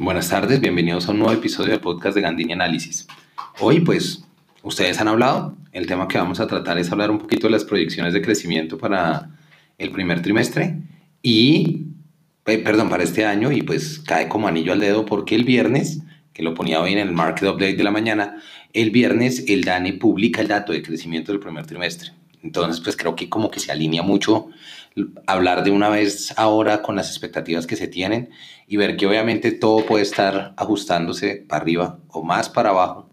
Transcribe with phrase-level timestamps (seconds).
[0.00, 3.06] Buenas tardes, bienvenidos a un nuevo episodio del podcast de Gandini Análisis.
[3.58, 4.24] Hoy, pues,
[4.62, 7.66] ustedes han hablado, el tema que vamos a tratar es hablar un poquito de las
[7.66, 9.28] proyecciones de crecimiento para
[9.76, 10.78] el primer trimestre
[11.20, 11.88] y,
[12.46, 16.00] eh, perdón, para este año y pues cae como anillo al dedo porque el viernes,
[16.32, 18.36] que lo ponía hoy en el Market Update de la mañana,
[18.72, 22.12] el viernes el DANE publica el dato de crecimiento del primer trimestre.
[22.42, 24.48] Entonces, pues creo que como que se alinea mucho
[25.26, 28.30] hablar de una vez ahora con las expectativas que se tienen
[28.66, 33.10] y ver que obviamente todo puede estar ajustándose para arriba o más para abajo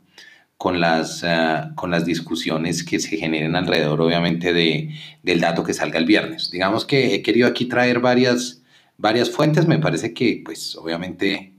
[0.57, 4.89] con las, eh, con las discusiones que se generen alrededor obviamente de,
[5.21, 6.49] del dato que salga el viernes.
[6.51, 8.63] Digamos que he querido aquí traer varias,
[8.97, 11.53] varias fuentes, me parece que pues obviamente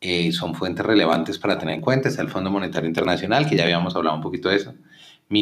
[0.00, 2.08] eh, son fuentes relevantes para tener en cuenta.
[2.08, 4.74] Está el Fondo Monetario Internacional, que ya habíamos hablado un poquito de eso.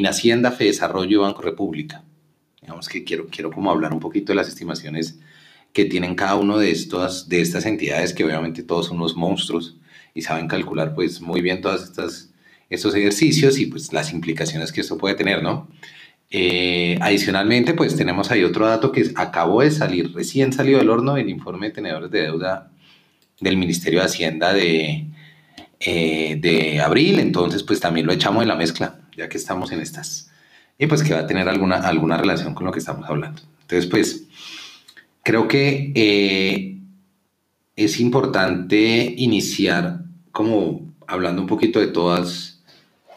[0.06, 2.04] Hacienda, Fe Desarrollo y Banco República.
[2.60, 5.18] Digamos que quiero, quiero como hablar un poquito de las estimaciones
[5.72, 9.76] que tienen cada uno de, estos, de estas entidades, que obviamente todos son unos monstruos
[10.14, 12.30] y saben calcular pues muy bien todos estas,
[12.68, 15.68] estos ejercicios y pues las implicaciones que esto puede tener, ¿no?
[16.32, 21.16] Eh, adicionalmente, pues tenemos ahí otro dato que acabó de salir, recién salió del horno,
[21.16, 22.70] el informe de tenedores de deuda
[23.40, 25.06] del Ministerio de Hacienda de,
[25.80, 29.80] eh, de abril, entonces pues también lo echamos en la mezcla ya que estamos en
[29.80, 30.30] estas.
[30.78, 33.42] Y pues que va a tener alguna, alguna relación con lo que estamos hablando.
[33.62, 34.26] Entonces, pues,
[35.22, 36.78] creo que eh,
[37.76, 42.62] es importante iniciar como hablando un poquito de todos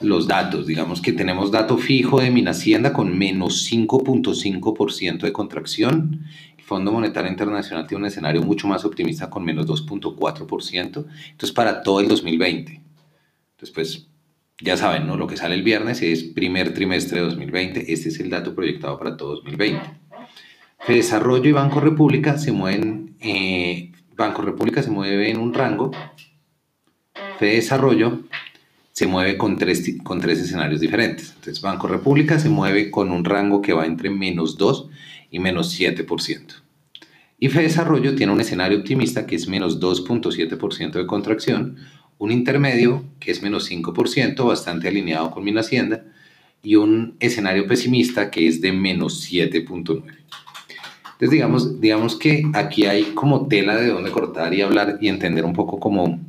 [0.02, 0.67] los datos.
[0.67, 6.25] Digamos que tenemos dato fijo de Hacienda con menos 5.5% de contracción.
[6.58, 11.05] El Fondo Monetario Internacional tiene un escenario mucho más optimista con menos 2.4%.
[11.31, 12.81] Entonces, para todo el 2020.
[13.52, 14.08] Entonces, pues,
[14.64, 15.17] ya saben, ¿no?
[15.17, 17.92] Lo que sale el viernes es primer trimestre de 2020.
[17.92, 19.81] Este es el dato proyectado para todo 2020.
[20.88, 25.92] Desarrollo y Banco República se mueven, eh, Banco República se mueve en un rango.
[27.39, 28.21] Desarrollo
[28.92, 31.30] se mueve con tres, con tres escenarios diferentes.
[31.36, 34.89] Entonces, Banco República se mueve con un rango que va entre menos 2
[35.32, 36.64] y menos 7%.
[37.39, 41.77] Y Desarrollo tiene un escenario optimista que es menos 2.7% de contracción,
[42.23, 46.06] un intermedio que es menos 5%, bastante alineado con mi Hacienda,
[46.61, 50.06] y un escenario pesimista que es de menos 7.9%.
[50.06, 55.44] Entonces, digamos, digamos que aquí hay como tela de dónde cortar y hablar y entender
[55.44, 56.22] un poco como,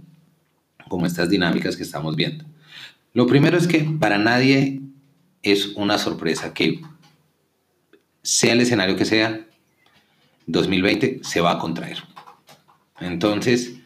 [0.89, 2.45] como estas dinámicas que estamos viendo.
[3.13, 4.81] Lo primero es que para nadie
[5.45, 6.81] es una sorpresa que
[8.23, 9.47] sea el escenario que sea,
[10.49, 11.99] 2020 se va a contraer.
[12.99, 13.77] Entonces,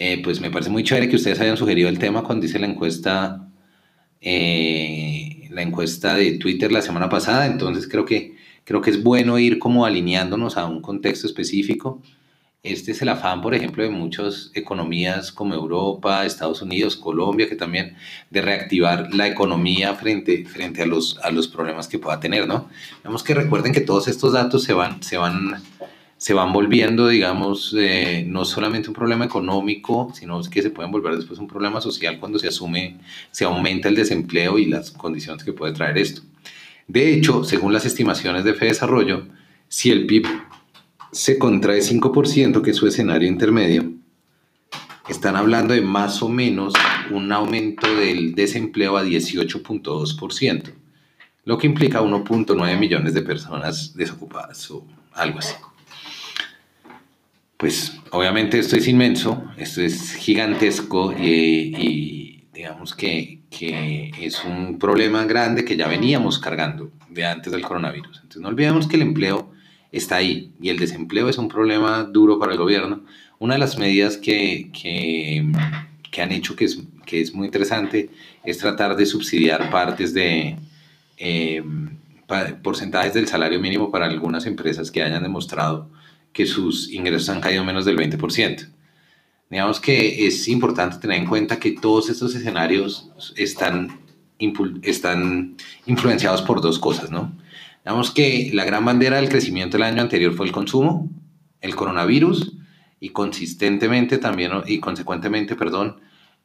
[0.00, 2.68] eh, pues me parece muy chévere que ustedes hayan sugerido el tema cuando hice la
[2.68, 3.48] encuesta,
[4.20, 9.40] eh, la encuesta de Twitter la semana pasada, entonces creo que, creo que es bueno
[9.40, 12.00] ir como alineándonos a un contexto específico.
[12.62, 17.56] Este es el afán, por ejemplo, de muchas economías como Europa, Estados Unidos, Colombia, que
[17.56, 17.96] también
[18.30, 22.68] de reactivar la economía frente, frente a, los, a los problemas que pueda tener, ¿no?
[23.02, 25.60] Vemos que recuerden que todos estos datos se van, se van
[26.18, 31.16] se van volviendo, digamos, eh, no solamente un problema económico, sino que se pueden volver
[31.16, 32.98] después un problema social cuando se asume,
[33.30, 36.22] se aumenta el desempleo y las condiciones que puede traer esto.
[36.88, 39.28] De hecho, según las estimaciones de Desarrollo,
[39.68, 40.26] si el PIB
[41.12, 43.92] se contrae 5%, que es su escenario intermedio,
[45.08, 46.74] están hablando de más o menos
[47.12, 50.72] un aumento del desempleo a 18.2%,
[51.44, 55.54] lo que implica 1.9 millones de personas desocupadas o algo así
[57.58, 65.24] pues obviamente esto es inmenso, esto es gigantesco y, digamos que, que, es un problema
[65.24, 68.18] grande que ya veníamos cargando de antes del coronavirus.
[68.18, 69.50] Entonces no olvidemos que el empleo
[69.90, 73.02] está ahí y el desempleo es un problema duro para el gobierno.
[73.40, 78.10] Una de las medidas que, que, han hecho que es, que es muy interesante
[78.44, 80.56] es tratar de subsidiar partes de...
[81.16, 81.62] Eh,
[82.62, 85.88] porcentajes del salario mínimo para algunas empresas que hayan demostrado
[86.38, 88.68] que sus ingresos han caído menos del 20%.
[89.50, 93.98] Digamos que es importante tener en cuenta que todos estos escenarios están,
[94.82, 95.56] están
[95.86, 97.36] influenciados por dos cosas, ¿no?
[97.84, 101.10] Digamos que la gran bandera del crecimiento del año anterior fue el consumo,
[101.60, 102.52] el coronavirus
[103.00, 105.96] y consistentemente también, y consecuentemente, perdón,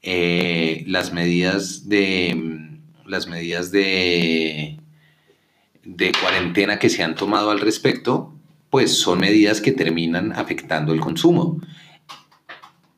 [0.01, 4.80] eh, las medidas de las medidas de,
[5.84, 8.32] de cuarentena que se han tomado al respecto
[8.74, 11.62] pues son medidas que terminan afectando el consumo.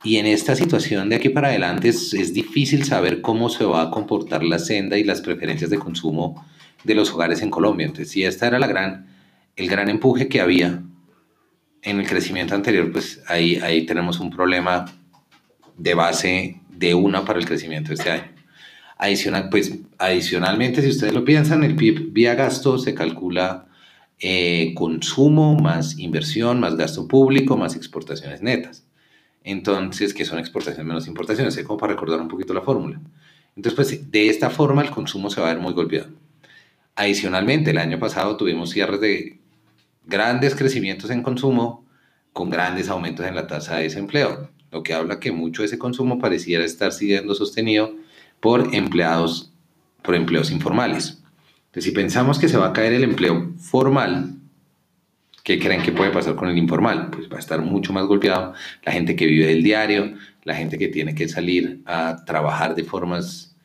[0.05, 3.81] Y en esta situación de aquí para adelante es, es, difícil saber cómo se va
[3.81, 6.47] a comportar la senda y las preferencias de consumo
[6.85, 7.87] de los hogares en Colombia.
[7.87, 9.07] Entonces, si esta era la gran,
[9.57, 10.81] el gran empuje que había
[11.81, 14.85] en el crecimiento anterior, pues ahí, ahí tenemos un problema
[15.77, 18.31] de base de una para el crecimiento de este año.
[18.97, 23.67] Adicional, pues, adicionalmente, si ustedes lo piensan, el PIB vía gasto se calcula
[24.19, 28.85] eh, consumo más inversión, más gasto público, más exportaciones netas.
[29.43, 32.99] Entonces, que son exportaciones menos importaciones, es como para recordar un poquito la fórmula.
[33.55, 36.09] Entonces, pues de esta forma el consumo se va a ver muy golpeado.
[36.95, 39.39] Adicionalmente, el año pasado tuvimos cierres de
[40.05, 41.85] grandes crecimientos en consumo
[42.33, 45.77] con grandes aumentos en la tasa de desempleo, lo que habla que mucho de ese
[45.77, 47.93] consumo pareciera estar siendo sostenido
[48.39, 49.53] por empleados,
[50.01, 51.23] por empleos informales.
[51.75, 54.37] Entonces, si pensamos que se va a caer el empleo formal,
[55.43, 57.09] ¿qué creen que puede pasar con el informal?
[57.11, 58.53] Pues va a estar mucho más golpeado
[58.85, 60.13] la gente que vive del diario,
[60.45, 63.57] la gente que tiene que salir a trabajar de formas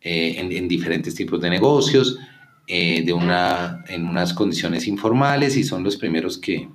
[0.00, 2.18] eh, en, en diferentes tipos de negocios,
[2.66, 6.66] eh, de una, en unas condiciones informales y son los primeros que,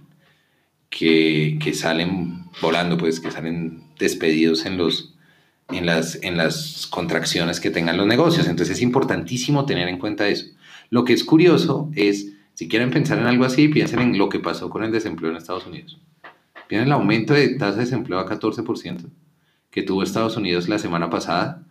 [0.91, 5.15] que, que, salen volando, pues que salen despedidos en, los,
[5.69, 8.47] en, las, en las contracciones que tengan los negocios.
[8.47, 10.45] Entonces es importantísimo tener en cuenta eso.
[10.89, 14.39] Lo que es curioso es, si quieren pensar en algo así, piensen en lo que
[14.39, 15.99] pasó con el desempleo en Estados Unidos.
[16.69, 19.09] Viene el aumento de tasa de desempleo a 14%
[19.75, 21.67] que tuvo Estados Unidos la semana pasada.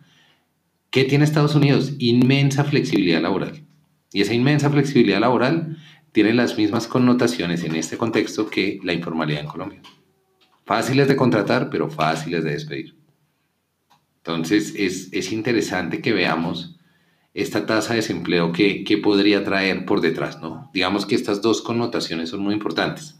[0.91, 1.93] ¿Qué tiene Estados Unidos?
[1.97, 3.65] Inmensa flexibilidad laboral.
[4.13, 5.77] Y esa inmensa flexibilidad laboral
[6.11, 9.81] tiene las mismas connotaciones en este contexto que la informalidad en Colombia.
[10.65, 12.95] Fáciles de contratar, pero fáciles de despedir.
[14.17, 16.74] Entonces es, es interesante que veamos
[17.35, 20.71] esta tasa de desempleo que, que, podría traer por detrás, ¿no?
[20.73, 23.15] Digamos que estas dos connotaciones son muy importantes.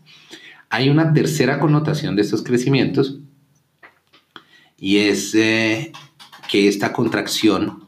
[0.70, 3.20] Hay una tercera connotación de estos crecimientos
[4.80, 5.92] y es eh,
[6.50, 7.86] que esta contracción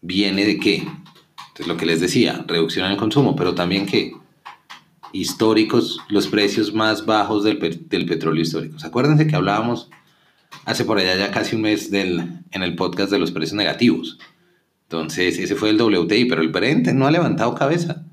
[0.00, 0.88] viene de qué?
[1.66, 4.12] lo que les decía, reducción en el consumo, pero también que
[5.12, 7.58] históricos, los precios más bajos del,
[7.88, 8.76] del petróleo histórico.
[8.84, 9.90] Acuérdense que hablábamos
[10.64, 14.18] hace por allá ya casi un mes del, en el podcast de los precios negativos.
[14.88, 18.04] Entonces, ese fue el WTI, pero el Brent no ha levantado cabeza.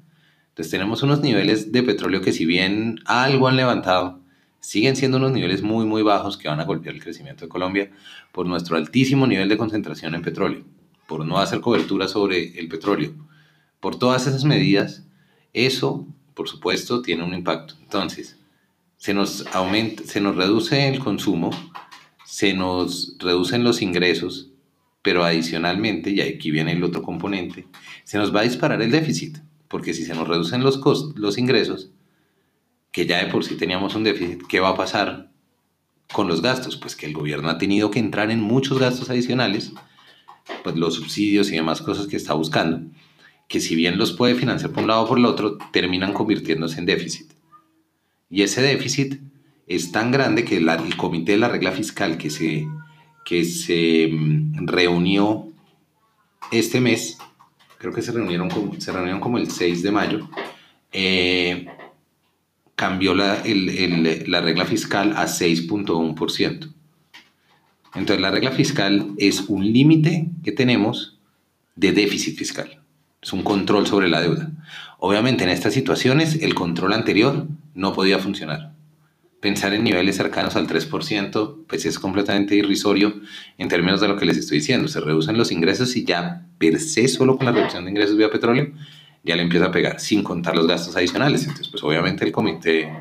[0.49, 4.19] Entonces, tenemos unos niveles de petróleo que si bien algo han levantado,
[4.59, 7.91] siguen siendo unos niveles muy, muy bajos que van a golpear el crecimiento de Colombia
[8.31, 10.63] por nuestro altísimo nivel de concentración en petróleo,
[11.07, 13.13] por no hacer cobertura sobre el petróleo
[13.85, 15.03] por todas esas medidas,
[15.53, 17.75] eso, por supuesto, tiene un impacto.
[17.83, 18.39] Entonces,
[18.97, 21.51] se nos aumenta, se nos reduce el consumo,
[22.25, 24.49] se nos reducen los ingresos,
[25.05, 27.67] pero adicionalmente, y aquí viene el otro componente,
[28.03, 29.37] se nos va a disparar el déficit,
[29.67, 30.81] porque si se nos reducen los,
[31.15, 31.91] los ingresos,
[32.91, 35.29] que ya de por sí teníamos un déficit, ¿qué va a pasar
[36.11, 36.75] con los gastos?
[36.75, 39.73] Pues que el gobierno ha tenido que entrar en muchos gastos adicionales,
[40.63, 42.81] pues los subsidios y demás cosas que está buscando
[43.47, 46.79] que si bien los puede financiar por un lado o por el otro, terminan convirtiéndose
[46.79, 47.31] en déficit.
[48.27, 49.21] Y ese déficit
[49.67, 52.67] es tan grande que el comité de la regla fiscal que se,
[53.25, 55.49] que se mm, reunió
[56.51, 57.17] este mes,
[57.77, 60.29] creo que se reunieron como, se reunieron como el 6 de mayo,
[60.93, 61.67] eh,
[62.75, 66.71] cambió la, la regla fiscal a 6.1%.
[67.95, 71.17] Entonces la regla fiscal es un límite que tenemos
[71.75, 72.81] de déficit fiscal
[73.25, 74.51] es un control sobre la deuda.
[74.99, 78.74] Obviamente en estas situaciones el control anterior no podía funcionar.
[79.45, 83.21] Pensar en niveles cercanos al 3% pues es completamente irrisorio
[83.59, 84.87] en términos de lo que les estoy diciendo.
[84.87, 88.31] Se reducen los ingresos y ya per se solo con la reducción de ingresos vía
[88.31, 88.71] petróleo
[89.23, 91.43] ya le empieza a pegar sin contar los gastos adicionales.
[91.43, 92.91] Entonces pues obviamente el comité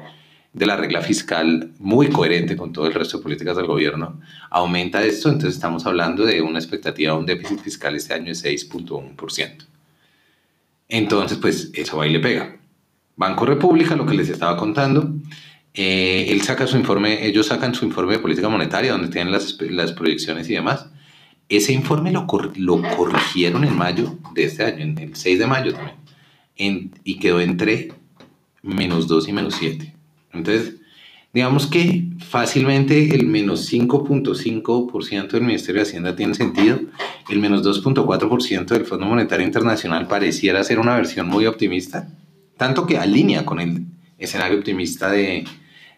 [0.52, 4.20] de la regla fiscal muy coherente con todo el resto de políticas del gobierno
[4.50, 5.30] aumenta esto.
[5.30, 9.64] Entonces estamos hablando de una expectativa de un déficit fiscal este año de 6.1%.
[10.90, 12.58] Entonces, pues eso y le pega.
[13.16, 15.08] Banco República, lo que les estaba contando,
[15.74, 19.58] eh, él saca su informe, ellos sacan su informe de política monetaria, donde tienen las,
[19.60, 20.86] las proyecciones y demás.
[21.48, 22.26] Ese informe lo,
[22.56, 25.96] lo, corrigieron en mayo de este año, en el 6 de mayo también,
[26.56, 27.92] en, y quedó entre
[28.62, 29.94] menos 2 y menos 7.
[30.32, 30.76] Entonces,
[31.32, 36.80] digamos que fácilmente el menos 5.5% del Ministerio de Hacienda tiene sentido
[37.28, 42.08] el menos 2.4% del Fondo Monetario Internacional pareciera ser una versión muy optimista,
[42.56, 43.86] tanto que alinea con el
[44.18, 45.44] escenario optimista de,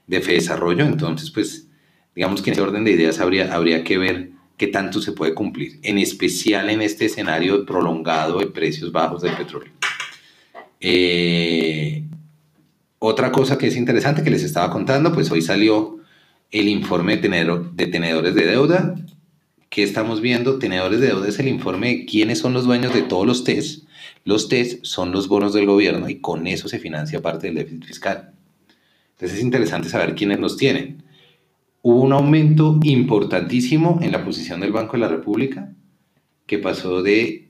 [0.06, 0.84] de Desarrollo.
[0.84, 1.68] Entonces, pues,
[2.14, 5.34] digamos que en ese orden de ideas habría, habría que ver qué tanto se puede
[5.34, 9.72] cumplir, en especial en este escenario prolongado de precios bajos del petróleo.
[10.80, 12.04] Eh,
[12.98, 15.98] otra cosa que es interesante que les estaba contando, pues hoy salió
[16.50, 18.94] el informe de tenedores de deuda
[19.76, 20.58] ¿Qué estamos viendo?
[20.58, 23.82] Tenedores de deuda es el informe de quiénes son los dueños de todos los TES.
[24.24, 27.84] Los TES son los bonos del gobierno y con eso se financia parte del déficit
[27.84, 28.32] fiscal.
[29.16, 31.02] Entonces es interesante saber quiénes los tienen.
[31.80, 35.72] hubo un aumento importantísimo en la posición del Banco de la República,
[36.46, 37.48] que pasó de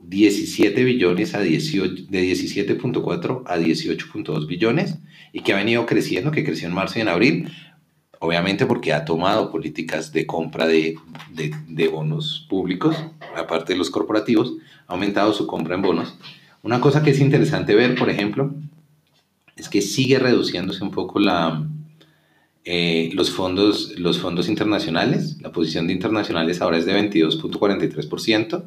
[0.00, 4.98] 17 billones a 18, de 17.4 a 18.2 billones
[5.32, 7.50] y que ha venido creciendo, que creció en marzo y en abril,
[8.20, 10.96] obviamente porque ha tomado políticas de compra de,
[11.32, 12.96] de, de bonos públicos,
[13.34, 14.54] aparte de los corporativos,
[14.86, 16.16] ha aumentado su compra en bonos.
[16.62, 18.54] Una cosa que es interesante ver, por ejemplo,
[19.58, 21.66] es que sigue reduciéndose un poco la,
[22.64, 25.36] eh, los, fondos, los fondos internacionales.
[25.40, 28.64] La posición de internacionales ahora es de 22.43%,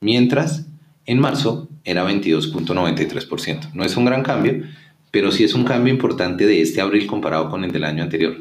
[0.00, 0.66] mientras
[1.06, 3.72] en marzo era 22.93%.
[3.72, 4.62] No es un gran cambio,
[5.10, 8.36] pero sí es un cambio importante de este abril comparado con el del año anterior,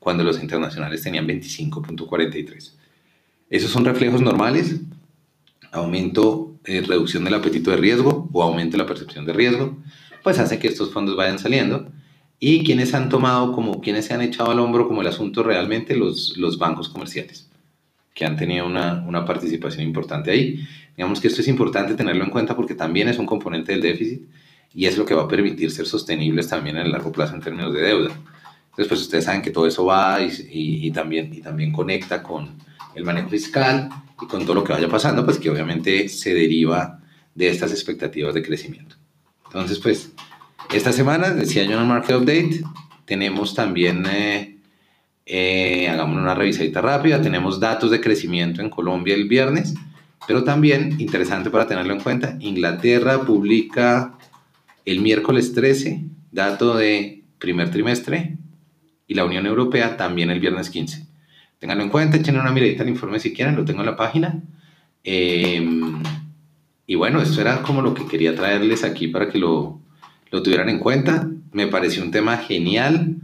[0.00, 2.72] cuando los internacionales tenían 25.43.
[3.50, 4.80] Esos son reflejos normales,
[5.70, 9.78] aumento, eh, reducción del apetito de riesgo o aumento de la percepción de riesgo,
[10.22, 11.90] pues hace que estos fondos vayan saliendo.
[12.38, 15.94] Y quienes han tomado como, quienes se han echado al hombro como el asunto realmente,
[15.94, 17.50] los, los bancos comerciales,
[18.14, 20.66] que han tenido una, una participación importante ahí.
[20.96, 24.22] Digamos que esto es importante tenerlo en cuenta porque también es un componente del déficit
[24.74, 27.40] y es lo que va a permitir ser sostenibles también en el largo plazo en
[27.40, 28.10] términos de deuda.
[28.70, 30.30] Entonces, pues ustedes saben que todo eso va y,
[30.86, 32.56] y, también, y también conecta con
[32.94, 33.88] el manejo fiscal
[34.22, 37.00] y con todo lo que vaya pasando, pues que obviamente se deriva
[37.34, 38.96] de estas expectativas de crecimiento.
[39.52, 40.12] Entonces, pues,
[40.72, 42.60] esta semana, decía yo en Market Update,
[43.04, 44.58] tenemos también, eh,
[45.26, 49.74] eh, hagamos una revisadita rápida, tenemos datos de crecimiento en Colombia el viernes,
[50.28, 54.16] pero también, interesante para tenerlo en cuenta, Inglaterra publica
[54.84, 58.36] el miércoles 13, dato de primer trimestre,
[59.08, 61.04] y la Unión Europea también el viernes 15.
[61.58, 64.40] Ténganlo en cuenta, echen una miradita al informe si quieren, lo tengo en la página.
[65.02, 66.00] Em,
[66.90, 69.80] y bueno, esto era como lo que quería traerles aquí para que lo,
[70.32, 71.30] lo tuvieran en cuenta.
[71.52, 73.18] Me pareció un tema genial.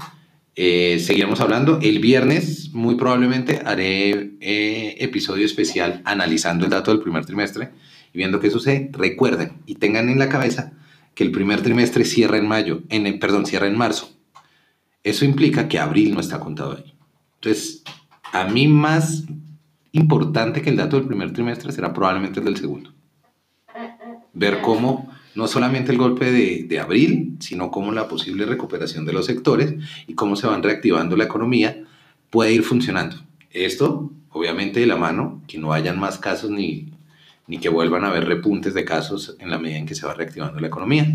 [0.54, 1.80] Eh, seguiremos hablando.
[1.82, 7.70] El viernes, muy probablemente, haré eh, episodio especial analizando el dato del primer trimestre
[8.14, 8.88] y viendo qué sucede.
[8.92, 10.72] Recuerden y tengan en la cabeza
[11.16, 14.16] que el primer trimestre cierra en mayo, en, el, perdón, cierra en marzo.
[15.02, 16.94] Eso implica que abril no está contado ahí.
[17.40, 17.82] Entonces,
[18.32, 19.24] a mí más
[19.90, 22.95] importante que el dato del primer trimestre será probablemente el del segundo.
[24.38, 29.12] Ver cómo no solamente el golpe de, de, abril, sino cómo la posible recuperación de
[29.12, 29.74] los sectores
[30.06, 31.84] y cómo se van reactivando la economía
[32.30, 33.16] puede ir funcionando.
[33.50, 36.92] Esto, obviamente, de la mano, que no hayan más casos ni,
[37.46, 40.14] ni que vuelvan a haber repuntes de casos en la medida en que se va
[40.14, 41.06] reactivando la economía.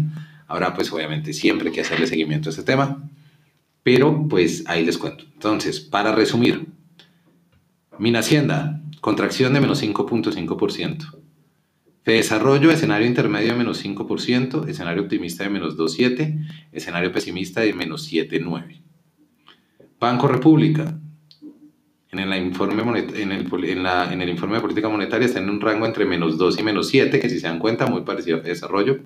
[0.48, 3.10] Habrá, pues, obviamente, siempre que hacerle seguimiento a este tema,
[3.84, 5.26] pero, pues, ahí les cuento.
[5.34, 6.68] Entonces, para resumir,
[8.16, 11.21] Hacienda, contracción de menos 5.5%.
[12.06, 17.74] De desarrollo, escenario intermedio de menos 5%, escenario optimista de menos 2,7%, escenario pesimista de
[17.74, 18.82] menos 7,9%.
[20.00, 20.98] Banco República,
[22.12, 25.86] en el, informe en, el, en el informe de política monetaria está en un rango
[25.86, 29.02] entre menos 2 y menos 7, que si se dan cuenta, muy parecido a desarrollo.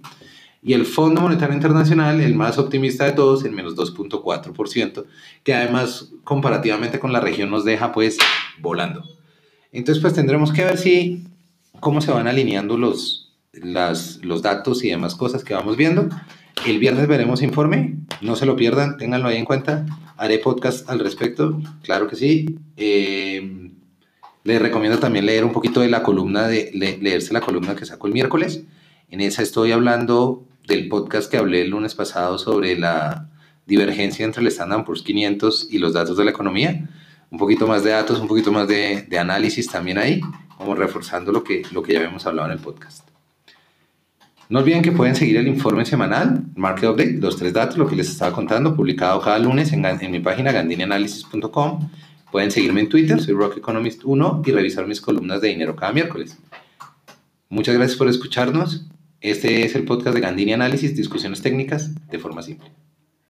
[0.64, 5.06] Y el Fondo Monetario Internacional, el más optimista de todos, en menos 2.4%,
[5.44, 8.18] que además comparativamente con la región nos deja pues
[8.60, 9.04] volando.
[9.72, 11.28] Entonces pues tendremos que ver si
[11.80, 16.10] cómo se van alineando los, las, los datos y demás cosas que vamos viendo.
[16.66, 19.86] El viernes veremos informe, no se lo pierdan, ténganlo ahí en cuenta.
[20.18, 22.58] Haré podcast al respecto, claro que sí.
[22.78, 23.72] Eh,
[24.44, 28.08] les recomiendo también leer un poquito de la columna, de leerse la columna que sacó
[28.08, 28.64] el miércoles.
[29.10, 33.30] En esa estoy hablando del podcast que hablé el lunes pasado sobre la
[33.68, 36.90] divergencia entre el Standard Poor's 500 y los datos de la economía.
[37.30, 40.22] Un poquito más de datos, un poquito más de análisis también ahí
[40.58, 43.08] como reforzando lo que, lo que ya habíamos hablado en el podcast.
[44.48, 47.96] No olviden que pueden seguir el informe semanal, Market Update, los tres datos, lo que
[47.96, 51.90] les estaba contando, publicado cada lunes en, en mi página gandinianalysis.com.
[52.32, 55.94] Pueden seguirme en Twitter, soy Rock Economist 1 y revisar mis columnas de dinero cada
[55.94, 56.38] miércoles.
[57.50, 58.86] Muchas gracias por escucharnos.
[59.22, 62.72] Este es el podcast de Gandini Análisis, discusiones técnicas de forma simple.